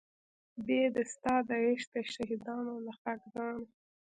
بې 0.65 0.81
د 0.95 0.97
ستا 1.11 1.35
د 1.47 1.49
عشق 1.65 1.87
د 1.95 1.97
شهیدانو 2.13 2.73
له 2.85 2.93
خاکدانه 3.01 3.65